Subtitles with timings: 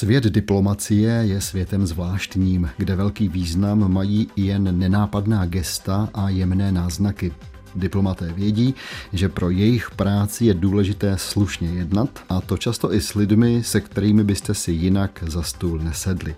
[0.00, 7.32] Svět diplomacie je světem zvláštním, kde velký význam mají jen nenápadná gesta a jemné náznaky.
[7.74, 8.74] Diplomaté vědí,
[9.12, 13.80] že pro jejich práci je důležité slušně jednat a to často i s lidmi, se
[13.80, 16.34] kterými byste si jinak za stůl nesedli.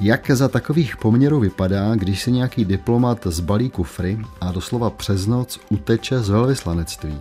[0.00, 5.60] Jak za takových poměrů vypadá, když se nějaký diplomat zbalí kufry a doslova přes noc
[5.70, 7.20] uteče z velvyslanectví?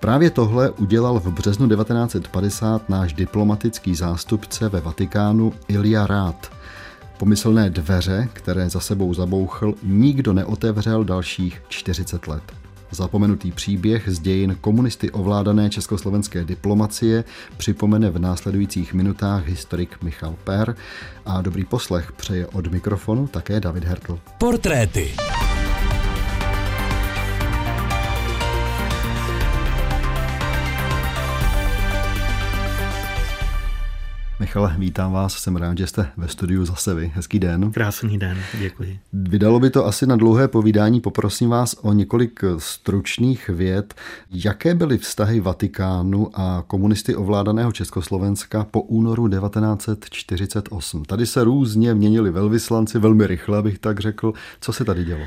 [0.00, 6.52] Právě tohle udělal v březnu 1950 náš diplomatický zástupce ve Vatikánu Ilja Rád.
[7.18, 12.42] Pomyslné dveře, které za sebou zabouchl, nikdo neotevřel dalších 40 let.
[12.90, 17.24] Zapomenutý příběh z dějin komunisty ovládané československé diplomacie
[17.56, 20.74] připomene v následujících minutách historik Michal Per
[21.26, 24.18] a dobrý poslech přeje od mikrofonu také David Hertl.
[24.38, 25.14] Portréty.
[34.50, 37.12] Michale, vítám vás, jsem rád, že jste ve studiu zase vy.
[37.14, 37.72] Hezký den.
[37.72, 38.98] Krásný den, děkuji.
[39.12, 43.94] Vydalo by to asi na dlouhé povídání, poprosím vás o několik stručných věd.
[44.30, 51.04] Jaké byly vztahy Vatikánu a komunisty ovládaného Československa po únoru 1948?
[51.04, 54.32] Tady se různě měnili velvyslanci, velmi rychle, abych tak řekl.
[54.60, 55.24] Co se tady dělo?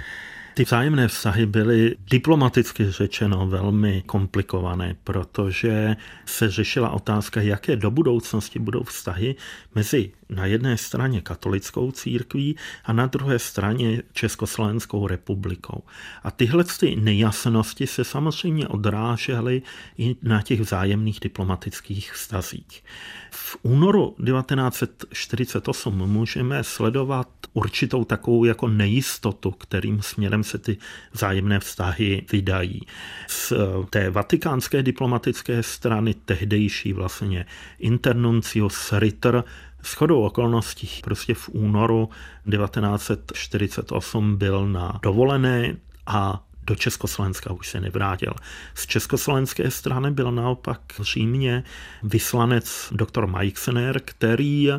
[0.56, 8.60] Ty vzájemné vztahy byly diplomaticky řečeno velmi komplikované, protože se řešila otázka, jaké do budoucnosti
[8.60, 9.36] budou vztahy
[9.76, 15.84] mezi na jedné straně katolickou církví a na druhé straně Československou republikou.
[16.24, 19.62] A tyhle ty nejasnosti se samozřejmě odrážely
[19.98, 22.84] i na těch vzájemných diplomatických vztazích.
[23.32, 30.78] V únoru 1948 můžeme sledovat určitou takovou jako nejistotu, kterým směrem se ty
[31.12, 32.82] vzájemné vztahy vydají.
[33.28, 33.54] Z
[33.90, 37.46] té vatikánské diplomatické strany tehdejší vlastně
[37.80, 39.44] internuncius Ritter
[39.86, 42.10] shodou okolností prostě v únoru
[42.52, 45.76] 1948 byl na dovolené
[46.08, 48.34] a do Československa už se nevrátil.
[48.76, 51.64] Z československé strany byl naopak v Římě
[52.04, 54.70] vyslanec doktor Meixner, který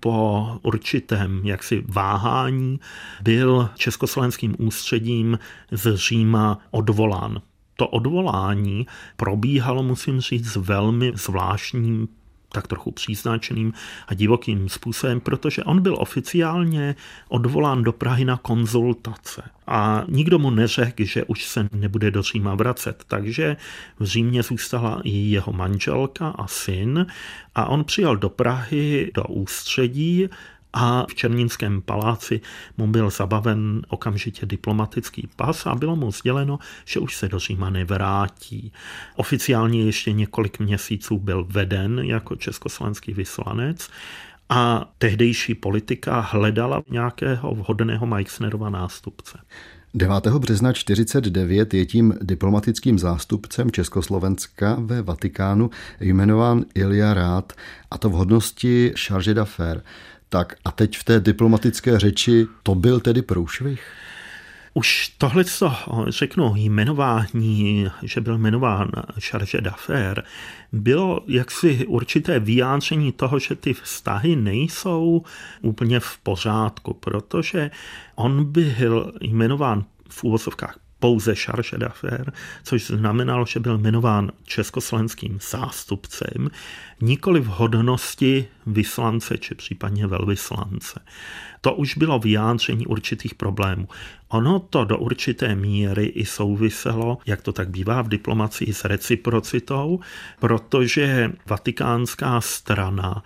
[0.00, 2.80] po určitém jaksi váhání
[3.22, 5.38] byl československým ústředím
[5.70, 7.42] z Říma odvolán.
[7.76, 8.86] To odvolání
[9.16, 12.08] probíhalo, musím říct, velmi zvláštním
[12.52, 13.72] tak trochu příznačným
[14.08, 16.96] a divokým způsobem, protože on byl oficiálně
[17.28, 19.42] odvolán do Prahy na konzultace.
[19.66, 23.04] A nikdo mu neřekl, že už se nebude do Říma vracet.
[23.08, 23.56] Takže
[23.98, 27.06] v Římě zůstala i jeho manželka a syn
[27.54, 30.28] a on přijel do Prahy do ústředí
[30.72, 32.40] a v Černínském paláci
[32.76, 37.70] mu byl zabaven okamžitě diplomatický pas a bylo mu sděleno, že už se do Říma
[37.70, 38.72] nevrátí.
[39.16, 43.90] Oficiálně ještě několik měsíců byl veden jako československý vyslanec
[44.48, 49.38] a tehdejší politika hledala nějakého vhodného Meixnerova nástupce.
[49.94, 50.26] 9.
[50.26, 57.52] března 49 je tím diplomatickým zástupcem Československa ve Vatikánu jmenován Ilja Rád,
[57.90, 59.82] a to v hodnosti charge d'affaires.
[60.32, 63.92] Tak a teď v té diplomatické řeči to byl tedy průšvih?
[64.74, 65.76] Už tohle, co
[66.08, 68.90] řeknu, jmenování, že byl jmenován
[69.20, 70.24] charge d'affaires,
[70.72, 75.22] bylo jaksi určité vyjádření toho, že ty vztahy nejsou
[75.62, 77.70] úplně v pořádku, protože
[78.14, 86.50] on byl jmenován v úvozovkách pouze charge d'affaires, což znamenalo, že byl jmenován československým zástupcem,
[87.00, 91.00] nikoli v hodnosti vyslance či případně velvyslance.
[91.60, 93.88] To už bylo vyjádření určitých problémů.
[94.28, 100.00] Ono to do určité míry i souviselo, jak to tak bývá v diplomacii, s reciprocitou,
[100.40, 103.22] protože vatikánská strana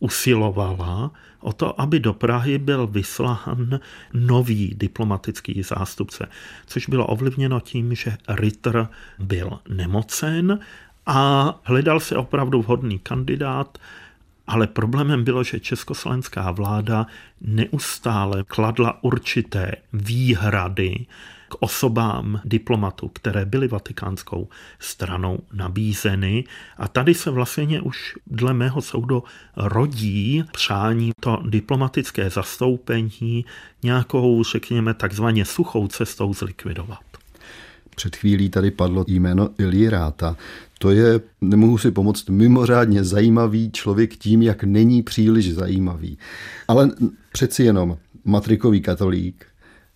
[0.00, 3.80] usilovala o to, aby do Prahy byl vyslán
[4.14, 6.28] nový diplomatický zástupce,
[6.66, 10.58] což bylo ovlivněno tím, že Ritter byl nemocen
[11.06, 13.78] a hledal se opravdu vhodný kandidát,
[14.46, 17.06] ale problémem bylo, že československá vláda
[17.40, 21.06] neustále kladla určité výhrady
[21.48, 24.48] k osobám diplomatů, které byly vatikánskou
[24.78, 26.44] stranou nabízeny.
[26.76, 29.24] A tady se vlastně už dle mého soudu
[29.56, 33.44] rodí přání to diplomatické zastoupení
[33.82, 37.15] nějakou, řekněme, takzvaně suchou cestou zlikvidovat.
[37.96, 39.48] Před chvílí tady padlo jméno
[39.88, 40.36] Ráta.
[40.78, 46.18] To je, nemohu si pomoct, mimořádně zajímavý člověk tím, jak není příliš zajímavý.
[46.68, 46.90] Ale
[47.32, 49.46] přeci jenom matrikový katolík,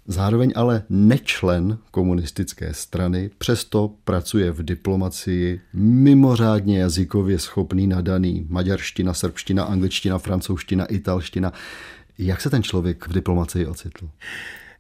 [0.07, 9.65] Zároveň ale nečlen komunistické strany, přesto pracuje v diplomacii, mimořádně jazykově schopný, nadaný, maďarština, srbština,
[9.65, 11.53] angličtina, francouzština, italština.
[12.19, 14.11] Jak se ten člověk v diplomacii ocitl?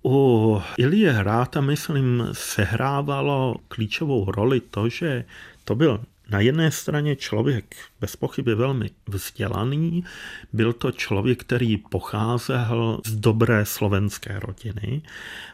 [0.04, 5.24] U Ilie Hráta, myslím, sehrávalo klíčovou roli to, že
[5.64, 6.00] to byl
[6.30, 10.04] na jedné straně člověk bez pochyby velmi vzdělaný,
[10.52, 15.02] byl to člověk, který pocházel z dobré slovenské rodiny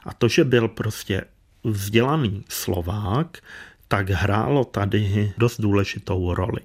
[0.05, 1.25] a to, že byl prostě
[1.65, 3.39] vzdělaný Slovák,
[3.89, 6.61] tak hrálo tady dost důležitou roli.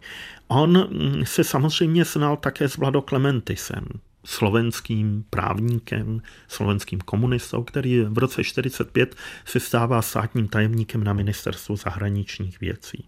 [0.48, 0.90] On
[1.24, 3.86] se samozřejmě znal také s Vlado Klementisem,
[4.26, 9.16] slovenským právníkem, slovenským komunistou, který v roce 1945
[9.46, 13.08] se stává státním tajemníkem na ministerstvu zahraničních věcí.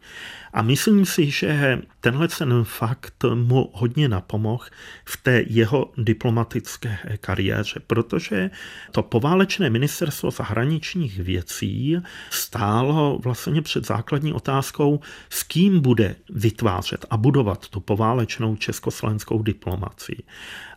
[0.54, 4.66] A myslím si, že tenhle ten fakt mu hodně napomohl
[5.06, 8.50] v té jeho diplomatické kariéře, protože
[8.92, 11.98] to poválečné ministerstvo zahraničních věcí
[12.30, 15.00] stálo vlastně před základní otázkou,
[15.30, 20.24] s kým bude vytvářet a budovat tu poválečnou československou diplomacii.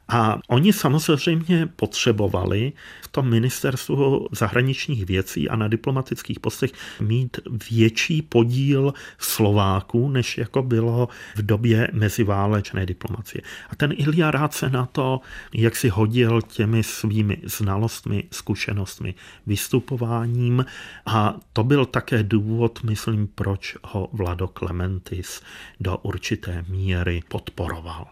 [0.08, 2.72] A oni samozřejmě potřebovali
[3.02, 6.70] v tom ministerstvu zahraničních věcí a na diplomatických postech
[7.00, 7.36] mít
[7.70, 13.42] větší podíl Slováků, než jako bylo v době meziválečné diplomacie.
[13.70, 15.20] A ten Ilja rád se na to,
[15.54, 19.14] jak si hodil těmi svými znalostmi, zkušenostmi,
[19.46, 20.64] vystupováním
[21.06, 25.42] a to byl také důvod, myslím, proč ho Vlado Klementis
[25.80, 28.06] do určité míry podporoval.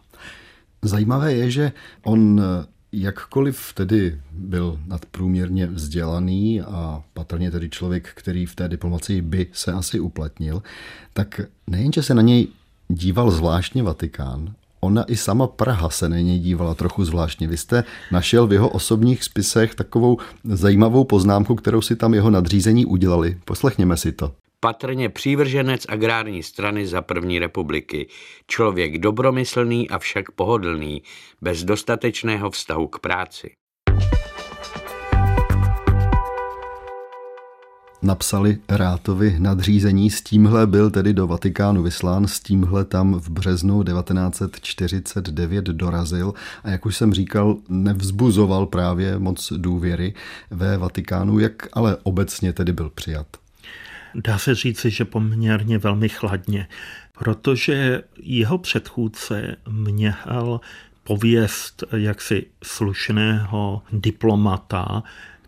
[0.84, 1.72] Zajímavé je, že
[2.02, 2.42] on
[2.92, 9.72] jakkoliv tedy byl nadprůměrně vzdělaný a patrně tedy člověk, který v té diplomacii by se
[9.72, 10.62] asi uplatnil,
[11.12, 12.48] tak nejenže se na něj
[12.88, 17.48] díval zvláštně Vatikán, ona i sama Praha se na něj dívala trochu zvláštně.
[17.48, 22.86] Vy jste našel v jeho osobních spisech takovou zajímavou poznámku, kterou si tam jeho nadřízení
[22.86, 23.38] udělali.
[23.44, 24.32] Poslechněme si to
[24.64, 28.08] patrně přívrženec agrární strany za první republiky,
[28.46, 31.02] člověk dobromyslný a však pohodlný,
[31.40, 33.50] bez dostatečného vztahu k práci.
[38.02, 40.10] napsali Rátovi nadřízení.
[40.10, 46.70] S tímhle byl tedy do Vatikánu vyslán, s tímhle tam v březnu 1949 dorazil a
[46.70, 50.14] jak už jsem říkal, nevzbuzoval právě moc důvěry
[50.50, 53.26] ve Vatikánu, jak ale obecně tedy byl přijat
[54.14, 56.68] dá se říci, že poměrně velmi chladně,
[57.18, 60.60] protože jeho předchůdce měl
[61.04, 65.02] pověst jaksi slušného diplomata,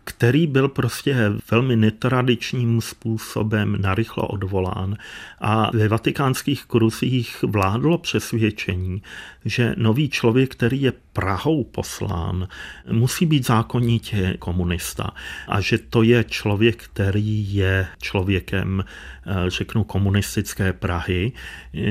[0.07, 1.15] který byl prostě
[1.51, 4.97] velmi netradičním způsobem narychlo odvolán
[5.39, 9.01] a ve vatikánských kruzích vládlo přesvědčení,
[9.45, 12.47] že nový člověk, který je Prahou poslán,
[12.91, 15.11] musí být zákonitě komunista
[15.47, 21.31] a že to je člověk, který je člověkem, eh, řeknu, komunistické Prahy,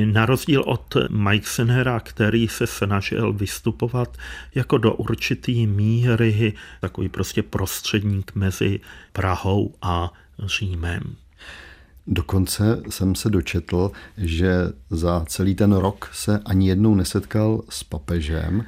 [0.05, 4.17] na rozdíl od Mike Senera, který se snažil vystupovat
[4.55, 7.43] jako do určitý míry takový prostě
[8.07, 8.81] prostředník mezi
[9.13, 10.13] Prahou a
[10.47, 11.17] Římem.
[12.07, 14.53] Dokonce jsem se dočetl, že
[14.91, 18.65] za celý ten rok se ani jednou nesetkal s papežem.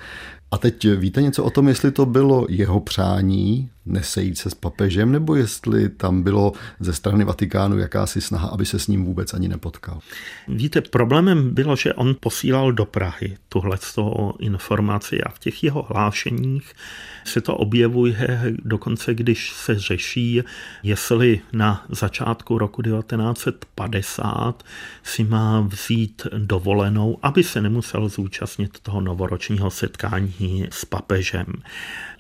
[0.51, 5.13] A teď víte něco o tom, jestli to bylo jeho přání nesejít se s papežem,
[5.13, 9.49] nebo jestli tam bylo ze strany Vatikánu jakási snaha, aby se s ním vůbec ani
[9.49, 10.01] nepotkal?
[10.49, 13.79] Víte, problémem bylo, že on posílal do Prahy tuhle
[14.39, 16.73] informaci a v těch jeho hlášeních
[17.25, 20.43] se to objevuje dokonce, když se řeší,
[20.83, 24.63] jestli na začátku roku 1950
[25.03, 31.47] si má vzít dovolenou, aby se nemusel zúčastnit toho novoročního setkání s papežem.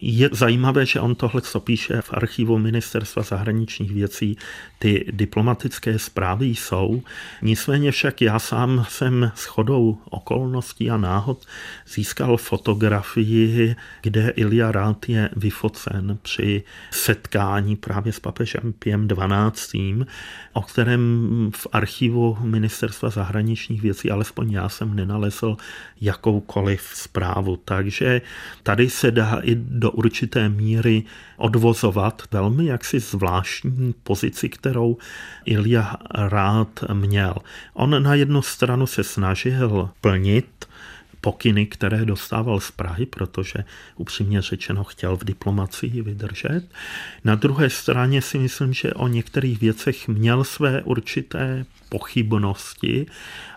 [0.00, 4.37] Je zajímavé, že on tohle co píše v archivu Ministerstva zahraničních věcí,
[4.79, 7.03] ty diplomatické zprávy jsou.
[7.43, 11.47] Nicméně však já sám jsem s chodou okolností a náhod
[11.87, 19.71] získal fotografii, kde Ilja Rád je vyfocen při setkání právě s papežem Piem 12.,
[20.53, 25.57] o kterém v archivu Ministerstva zahraničních věcí alespoň já jsem nenalezl
[26.00, 27.57] jakoukoliv zprávu.
[27.65, 28.23] Takže
[28.62, 31.05] tady se dá i do určité míry
[31.49, 34.97] odvozovat velmi jaksi zvláštní pozici, kterou
[35.45, 37.35] Ilja rád měl.
[37.75, 40.69] On na jednu stranu se snažil plnit
[41.21, 43.65] pokyny, které dostával z Prahy, protože
[43.97, 46.63] upřímně řečeno chtěl v diplomacii vydržet.
[47.25, 53.07] Na druhé straně si myslím, že o některých věcech měl své určité pochybnosti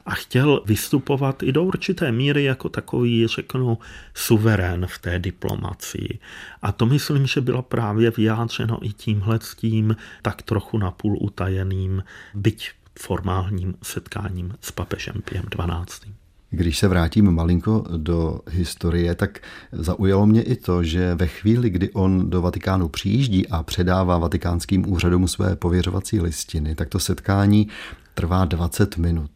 [0.05, 3.77] a chtěl vystupovat i do určité míry jako takový, řeknu,
[4.13, 6.19] suverén v té diplomacii.
[6.61, 12.03] A to myslím, že bylo právě vyjádřeno i tímhle s tím tak trochu napůl utajeným,
[12.33, 16.20] byť formálním setkáním s papežem Piem 12.
[16.53, 19.39] Když se vrátím malinko do historie, tak
[19.71, 24.91] zaujalo mě i to, že ve chvíli, kdy on do Vatikánu přijíždí a předává vatikánským
[24.91, 27.67] úřadům své pověřovací listiny, tak to setkání
[28.13, 29.31] trvá 20 minut.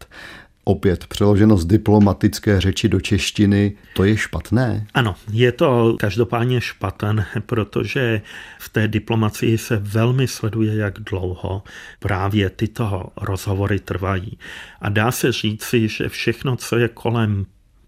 [0.67, 4.87] Opět přeloženo z diplomatické řeči do češtiny, to je špatné?
[4.93, 8.21] Ano, je to každopádně špatné, protože
[8.59, 11.63] v té diplomacii se velmi sleduje, jak dlouho
[11.99, 14.37] právě tyto rozhovory trvají.
[14.81, 17.45] A dá se říci, že všechno, co je kolem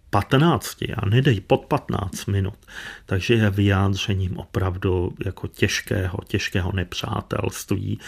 [0.09, 2.57] 15 a nedej pod 15 minut,
[3.05, 7.99] takže je vyjádřením opravdu jako těžkého, těžkého nepřátelství.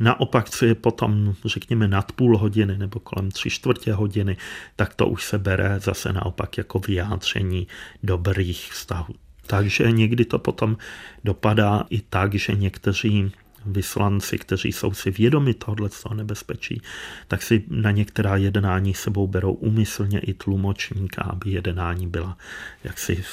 [0.00, 4.36] Naopak, co je potom, řekněme, nad půl hodiny nebo kolem tři čtvrtě hodiny,
[4.76, 7.66] tak to už se bere zase naopak jako vyjádření
[8.02, 9.14] dobrých vztahů.
[9.46, 10.76] Takže někdy to potom
[11.24, 13.32] dopadá i tak, že někteří
[13.66, 16.82] vyslanci, kteří jsou si vědomi tohoto nebezpečí,
[17.28, 22.38] tak si na některá jednání sebou berou úmyslně i tlumočníka, aby jednání byla
[22.84, 23.24] jaksi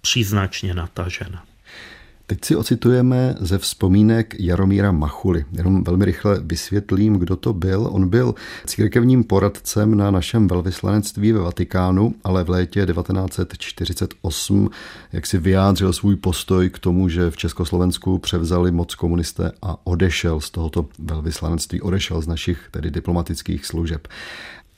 [0.00, 1.44] příznačně natažena.
[2.26, 5.44] Teď si ocitujeme ze vzpomínek Jaromíra Machuly.
[5.52, 7.88] Jenom velmi rychle vysvětlím, kdo to byl.
[7.92, 8.34] On byl
[8.66, 14.70] církevním poradcem na našem velvyslanectví ve Vatikánu, ale v létě 1948
[15.12, 20.40] jak si vyjádřil svůj postoj k tomu, že v Československu převzali moc komunisté a odešel
[20.40, 24.08] z tohoto velvyslanectví, odešel z našich tedy diplomatických služeb.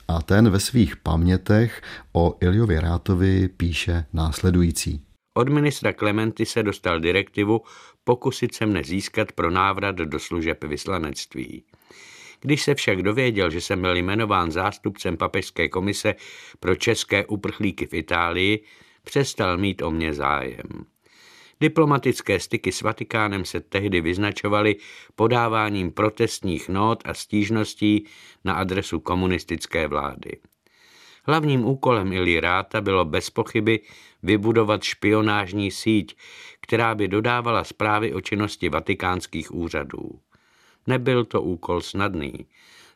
[0.07, 1.81] A ten ve svých pamětech
[2.13, 5.06] o Iliovi Rátovi píše následující.
[5.37, 7.61] Od ministra Klementy se dostal direktivu
[8.03, 11.63] pokusit se mne získat pro návrat do služeb vyslanectví.
[12.41, 16.15] Když se však dověděl, že jsem byl jmenován zástupcem papežské komise
[16.59, 18.63] pro české uprchlíky v Itálii,
[19.03, 20.85] přestal mít o mě zájem.
[21.59, 24.75] Diplomatické styky s Vatikánem se tehdy vyznačovaly
[25.15, 28.05] podáváním protestních nót a stížností
[28.43, 30.37] na adresu komunistické vlády.
[31.27, 33.79] Hlavním úkolem Ili Ráta bylo bez pochyby
[34.27, 36.15] vybudovat špionážní síť,
[36.61, 40.19] která by dodávala zprávy o činnosti vatikánských úřadů.
[40.87, 42.33] Nebyl to úkol snadný,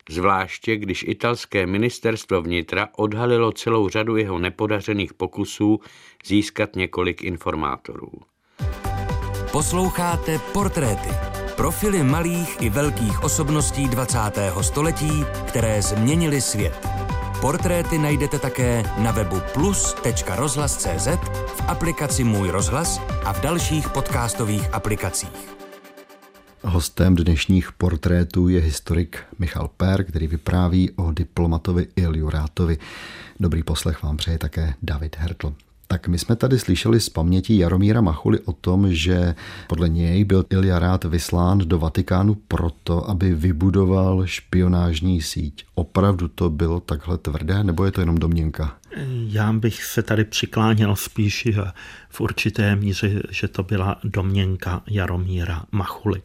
[0.10, 5.80] zvláště když italské ministerstvo vnitra odhalilo celou řadu jeho nepodařených pokusů
[6.26, 8.12] získat několik informátorů.
[9.52, 11.10] Posloucháte portréty.
[11.56, 14.20] Profily malých i velkých osobností 20.
[14.62, 16.88] století, které změnily svět.
[17.42, 21.08] Portréty najdete také na webu plus.rozhlas.cz,
[21.48, 25.50] v aplikaci Můj rozhlas a v dalších podcastových aplikacích.
[26.64, 32.78] Hostem dnešních portrétů je historik Michal Per, který vypráví o diplomatovi Iliu Rátovi.
[33.40, 35.54] Dobrý poslech vám přeje také David Hertl.
[35.92, 39.36] Tak my jsme tady slyšeli z paměti Jaromíra Machuly o tom, že
[39.68, 45.66] podle něj byl Ilja Rád vyslán do Vatikánu proto, aby vybudoval špionážní síť.
[45.76, 48.78] Opravdu to bylo takhle tvrdé, nebo je to jenom domněnka?
[49.28, 51.48] Já bych se tady přikláněl spíš
[52.10, 56.22] v určité míře, že to byla domněnka Jaromíra Machuly.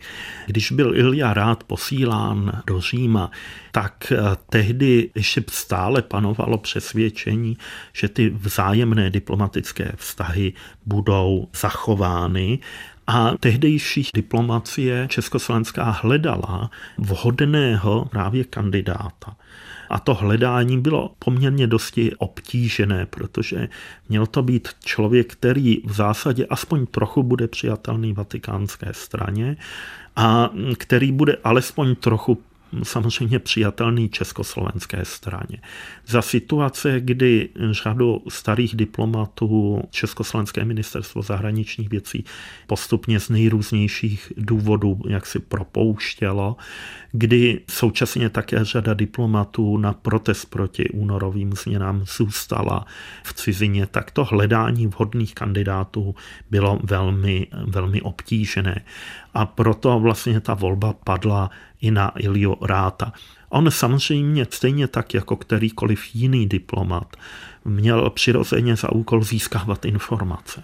[0.47, 3.31] Když byl Ilja Rád posílán do Říma,
[3.73, 4.17] tak eh,
[4.51, 7.57] tehdy ještě stále panovalo přesvědčení,
[7.93, 10.53] že ty vzájemné diplomatické vztahy
[10.87, 12.59] budou zachovány
[13.07, 19.37] a tehdejší diplomacie československá hledala vhodného právě kandidáta.
[19.89, 23.69] A to hledání bylo poměrně dosti obtížené, protože
[24.09, 29.57] měl to být člověk, který v zásadě aspoň trochu bude přijatelný vatikánské straně
[30.17, 32.39] a který bude alespoň trochu
[32.83, 35.59] samozřejmě přijatelný československé straně.
[36.07, 42.25] Za situace, kdy řadu starých diplomatů Československé ministerstvo zahraničních věcí
[42.67, 46.57] postupně z nejrůznějších důvodů jak si propouštělo,
[47.13, 52.87] kdy současně také řada diplomatů na protest proti únorovým změnám zůstala
[53.25, 56.15] v cizině, tak to hledání vhodných kandidátů
[56.51, 58.85] bylo velmi, velmi obtížené.
[59.37, 61.51] A proto vlastně ta volba padla
[61.81, 63.13] i na Ilio Ráta.
[63.49, 67.17] On samozřejmě stejně tak jako kterýkoliv jiný diplomat
[67.65, 70.63] měl přirozeně za úkol získávat informace.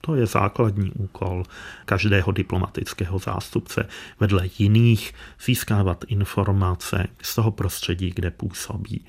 [0.00, 1.44] To je základní úkol
[1.84, 3.88] každého diplomatického zástupce
[4.20, 5.14] vedle jiných
[5.44, 9.04] získávat informace z toho prostředí, kde působí.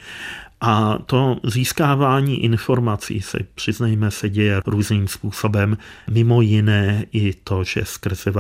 [0.61, 5.77] A to získávání informací se, přiznejme se, děje různým způsobem.
[6.09, 8.31] Mimo jiné i to, že skrze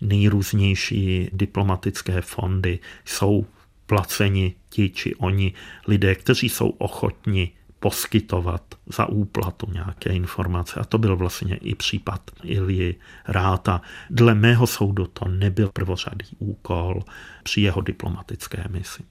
[0.00, 3.46] nejrůznější diplomatické fondy jsou
[3.86, 5.52] placeni ti či oni
[5.86, 10.80] lidé, kteří jsou ochotni poskytovat za úplatu nějaké informace.
[10.80, 13.80] A to byl vlastně i případ Ilji Ráta.
[14.10, 17.02] Dle mého soudu to nebyl prvořadý úkol
[17.42, 19.02] při jeho diplomatické misi.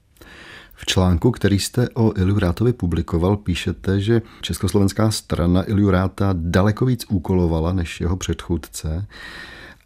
[0.74, 6.86] V článku, který jste o Iliu Rátovi publikoval, píšete, že československá strana Iliu Ráta daleko
[6.86, 9.06] víc úkolovala než jeho předchůdce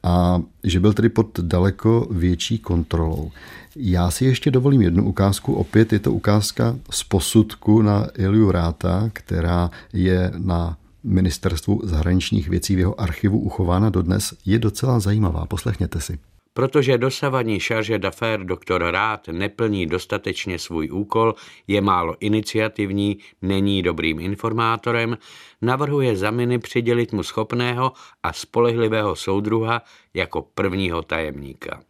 [0.06, 3.30] a že byl tedy pod daleko větší kontrolou.
[3.76, 5.54] Já si ještě dovolím jednu ukázku.
[5.54, 12.76] Opět je to ukázka z posudku na Iliu Ráta, která je na ministerstvu zahraničních věcí
[12.76, 14.34] v jeho archivu uchována dodnes.
[14.44, 16.18] Je docela zajímavá, poslechněte si.
[16.56, 21.34] Protože dosavadní šarže d'affaires doktor Rád neplní dostatečně svůj úkol,
[21.66, 25.18] je málo iniciativní, není dobrým informátorem,
[25.62, 29.82] navrhuje zaminy přidělit mu schopného a spolehlivého soudruha
[30.14, 31.82] jako prvního tajemníka.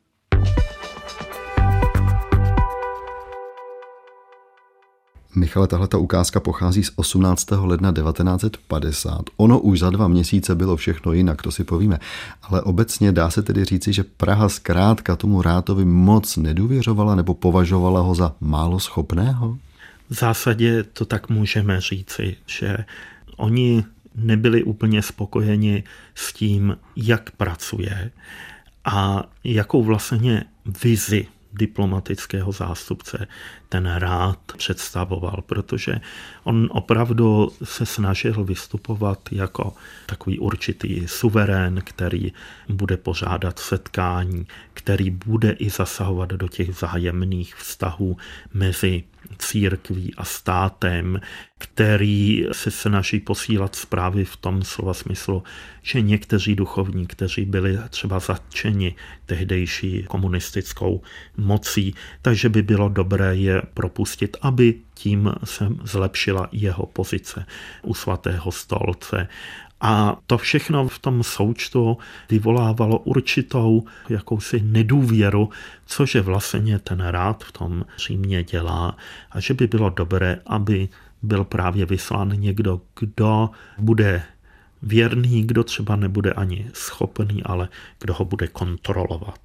[5.36, 7.50] Michale, tahle ta ukázka pochází z 18.
[7.50, 9.22] ledna 1950.
[9.36, 11.98] Ono už za dva měsíce bylo všechno jinak, to si povíme.
[12.42, 18.00] Ale obecně dá se tedy říci, že Praha zkrátka tomu Rátovi moc nedůvěřovala nebo považovala
[18.00, 19.58] ho za málo schopného?
[20.10, 22.76] V zásadě to tak můžeme říci, že
[23.36, 28.10] oni nebyli úplně spokojeni s tím, jak pracuje
[28.84, 30.44] a jakou vlastně
[30.82, 33.26] vizi diplomatického zástupce
[33.68, 36.00] ten rád představoval, protože
[36.44, 39.74] on opravdu se snažil vystupovat jako
[40.06, 42.32] takový určitý suverén, který
[42.68, 48.16] bude pořádat setkání, který bude i zasahovat do těch vzájemných vztahů
[48.54, 49.04] mezi
[49.38, 51.20] církví a státem,
[51.58, 55.42] který se snaží posílat zprávy v tom slova smyslu,
[55.82, 58.94] že někteří duchovní, kteří byli třeba zatčeni
[59.26, 61.02] tehdejší komunistickou
[61.36, 67.46] mocí, takže by bylo dobré je propustit, aby tím se zlepšila jeho pozice
[67.82, 69.28] u svatého stolce.
[69.80, 71.98] A to všechno v tom součtu
[72.30, 75.50] vyvolávalo určitou jakousi nedůvěru,
[75.86, 78.96] což je vlastně ten rád v tom Římě dělá
[79.30, 80.88] a že by bylo dobré, aby
[81.22, 84.22] byl právě vyslán někdo, kdo bude
[84.82, 87.68] věrný, kdo třeba nebude ani schopný, ale
[88.00, 89.40] kdo ho bude kontrolovat.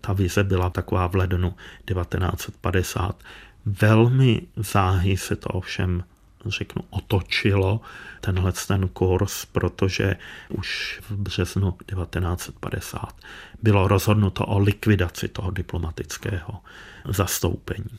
[0.00, 1.54] Ta vize byla taková v lednu
[1.84, 3.22] 1950.
[3.66, 6.04] Velmi záhy se to ovšem
[6.46, 7.80] řeknu, otočilo
[8.20, 10.16] tenhle ten kurz, protože
[10.48, 13.16] už v březnu 1950
[13.62, 16.60] bylo rozhodnuto o likvidaci toho diplomatického
[17.04, 17.98] zastoupení.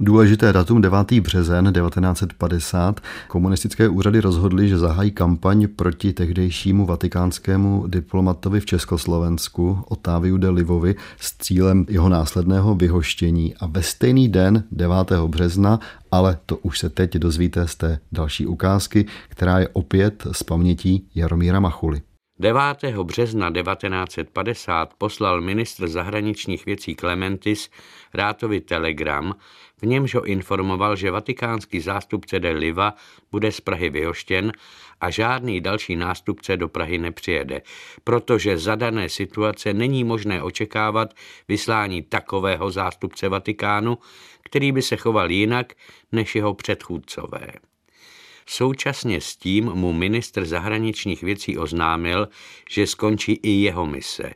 [0.00, 1.12] Důležité datum 9.
[1.12, 10.36] březen 1950 komunistické úřady rozhodly, že zahají kampaň proti tehdejšímu vatikánskému diplomatovi v Československu Otáviu
[10.36, 13.54] de Livovi s cílem jeho následného vyhoštění.
[13.60, 14.96] A ve stejný den 9.
[15.26, 15.80] března,
[16.12, 21.08] ale to už se teď dozvíte z té další ukázky, která je opět z pamětí
[21.14, 22.02] Jaromíra Machuly.
[22.38, 22.60] 9.
[23.02, 27.70] března 1950 poslal ministr zahraničních věcí Clementis
[28.16, 29.34] Rátovi telegram,
[29.82, 32.94] v němž ho informoval, že vatikánský zástupce de Liva
[33.32, 34.52] bude z Prahy vyhoštěn
[35.00, 37.62] a žádný další nástupce do Prahy nepřijede,
[38.04, 41.14] protože za dané situace není možné očekávat
[41.48, 43.98] vyslání takového zástupce Vatikánu,
[44.44, 45.72] který by se choval jinak
[46.12, 47.46] než jeho předchůdcové.
[48.46, 52.28] Současně s tím mu ministr zahraničních věcí oznámil,
[52.70, 54.34] že skončí i jeho mise.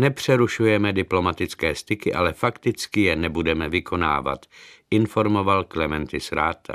[0.00, 4.46] Nepřerušujeme diplomatické styky, ale fakticky je nebudeme vykonávat,
[4.90, 6.74] informoval Clementis Ráta.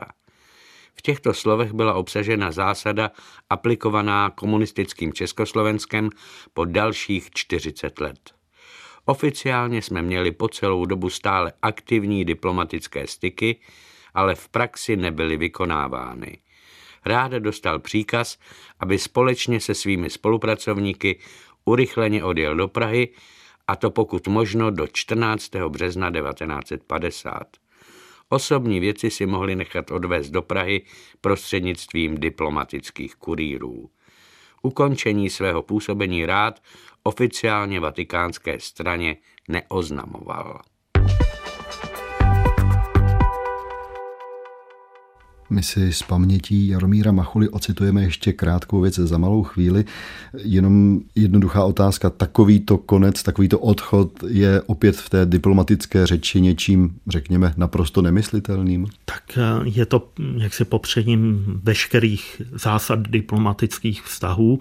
[0.95, 3.11] V těchto slovech byla obsažena zásada
[3.49, 6.09] aplikovaná komunistickým Československem
[6.53, 8.19] po dalších 40 let.
[9.05, 13.59] Oficiálně jsme měli po celou dobu stále aktivní diplomatické styky,
[14.13, 16.37] ale v praxi nebyly vykonávány.
[17.05, 18.37] Ráda dostal příkaz,
[18.79, 21.19] aby společně se svými spolupracovníky
[21.65, 23.09] urychleně odjel do Prahy,
[23.67, 25.51] a to pokud možno do 14.
[25.69, 27.43] března 1950.
[28.29, 30.85] Osobní věci si mohli nechat odvést do Prahy
[31.21, 33.89] prostřednictvím diplomatických kurýrů.
[34.61, 36.59] Ukončení svého působení rád
[37.03, 40.61] oficiálně vatikánské straně neoznamoval.
[45.53, 49.85] My si z pamětí Jaromíra Machuly ocitujeme ještě krátkou věc za malou chvíli.
[50.37, 52.09] Jenom jednoduchá otázka.
[52.09, 58.87] Takovýto konec, takovýto odchod je opět v té diplomatické řeči něčím, řekněme, naprosto nemyslitelným?
[59.05, 64.59] Tak eh, je to jaksi popředím veškerých zásad diplomatických vztahů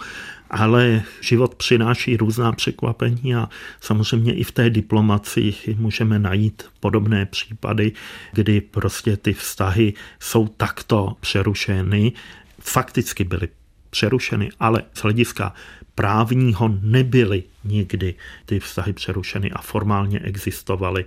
[0.52, 3.48] ale život přináší různá překvapení a
[3.80, 7.92] samozřejmě i v té diplomaci můžeme najít podobné případy,
[8.32, 12.12] kdy prostě ty vztahy jsou takto přerušeny.
[12.60, 13.48] Fakticky byly
[13.90, 15.54] přerušeny, ale z hlediska
[15.94, 18.14] právního nebyly nikdy
[18.46, 21.04] ty vztahy přerušeny a formálně existovaly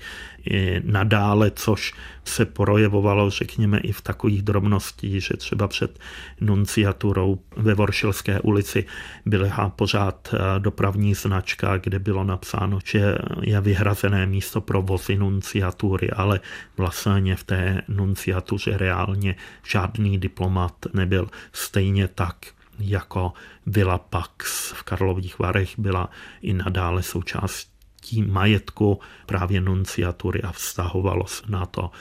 [0.84, 1.93] nadále, což
[2.26, 6.00] se projevovalo, řekněme, i v takových drobnostích, že třeba před
[6.41, 8.86] nunciaturou ve Voršilské ulici
[9.26, 16.12] byla pořád eh, dopravní značka, kde bylo napsáno, že je vyhrazené místo pro vozy nunciatury,
[16.12, 16.39] ale
[16.78, 19.36] vlastně v té nunciatuře reálně
[19.67, 21.30] žádný diplomat nebyl.
[21.54, 23.34] Stejně tak jako
[23.66, 26.10] Villa Pax v Karlových Varech byla
[26.42, 31.92] i nadále součástí majetku právě nunciatury a vztahovalo se na to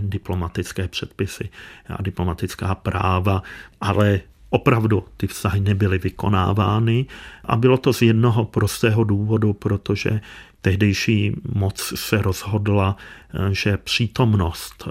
[0.00, 1.48] diplomatické předpisy
[1.86, 3.42] a diplomatická práva,
[3.80, 7.06] ale opravdu ty vztahy nebyly vykonávány
[7.44, 10.20] a bylo to z jednoho prostého důvodu, protože
[10.60, 12.96] tehdejší moc se rozhodla,
[13.50, 14.88] že přítomnost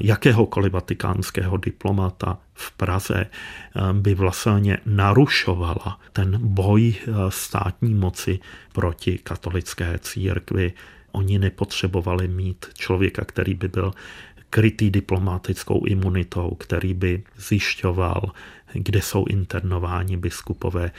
[0.00, 3.26] jakéhokoliv vatikánského diplomata v Praze
[3.92, 6.94] by vlastně narušovala ten boj
[7.28, 8.38] státní moci
[8.72, 10.72] proti katolické církvi.
[11.12, 13.92] Oni nepotřebovali mít člověka, který by byl
[14.56, 18.32] krytý diplomatickou imunitou, který by zjišťoval,
[18.72, 20.90] kde jsou internováni biskupové,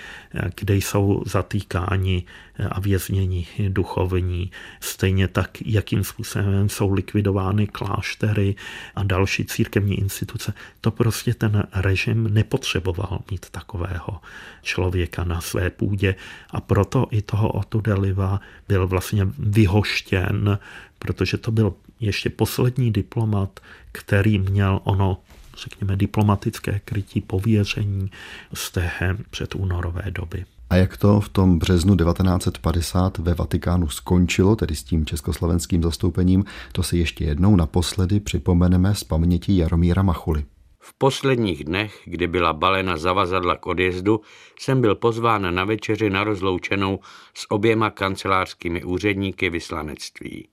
[0.55, 2.23] kde jsou zatýkáni
[2.69, 8.55] a vězněni duchovní, stejně tak, jakým způsobem jsou likvidovány kláštery
[8.95, 10.53] a další církevní instituce.
[10.81, 14.21] To prostě ten režim nepotřeboval mít takového
[14.61, 16.15] člověka na své půdě
[16.49, 20.59] a proto i toho Otudeliva byl vlastně vyhoštěn,
[20.99, 23.59] protože to byl ještě poslední diplomat,
[23.91, 25.17] který měl ono
[25.57, 28.11] řekněme, diplomatické krytí pověření
[28.53, 28.91] z té
[29.29, 30.45] předúnorové doby.
[30.69, 36.45] A jak to v tom březnu 1950 ve Vatikánu skončilo, tedy s tím československým zastoupením,
[36.71, 40.45] to si ještě jednou naposledy připomeneme z paměti Jaromíra Machuly.
[40.79, 44.21] V posledních dnech, kdy byla balena zavazadla k odjezdu,
[44.59, 46.99] jsem byl pozván na večeři na rozloučenou
[47.33, 50.47] s oběma kancelářskými úředníky vyslanectví.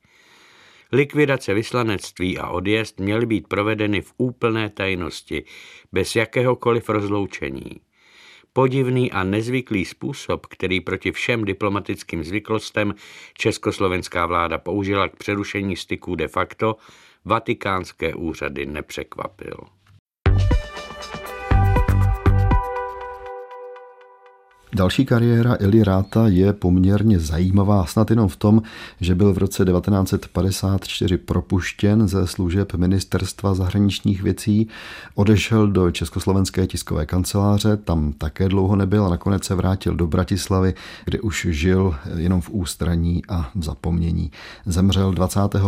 [0.93, 5.45] Likvidace vyslanectví a odjezd měly být provedeny v úplné tajnosti,
[5.93, 7.81] bez jakéhokoliv rozloučení.
[8.53, 12.95] Podivný a nezvyklý způsob, který proti všem diplomatickým zvyklostem
[13.39, 16.77] československá vláda použila k přerušení styků de facto,
[17.25, 19.57] vatikánské úřady nepřekvapil.
[24.75, 28.63] Další kariéra Eli Ráta je poměrně zajímavá, snad jenom v tom,
[29.01, 34.69] že byl v roce 1954 propuštěn ze služeb ministerstva zahraničních věcí,
[35.15, 40.75] odešel do Československé tiskové kanceláře, tam také dlouho nebyl a nakonec se vrátil do Bratislavy,
[41.05, 44.31] kde už žil jenom v ústraní a v zapomnění.
[44.67, 45.63] Zemřel 25.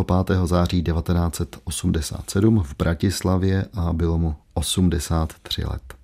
[0.44, 5.95] září 1987 v Bratislavě a bylo mu 83 let.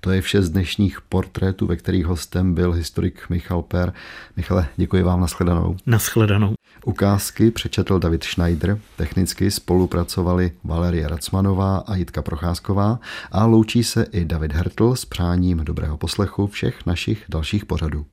[0.00, 3.92] To je vše z dnešních portrétů, ve kterých hostem byl historik Michal Per.
[4.36, 5.76] Michale, děkuji vám, nashledanou.
[5.86, 6.54] Nashledanou.
[6.84, 13.00] Ukázky přečetl David Schneider, technicky spolupracovali Valerie Racmanová a Jitka Procházková
[13.32, 18.06] a loučí se i David Hertl s přáním dobrého poslechu všech našich dalších pořadů.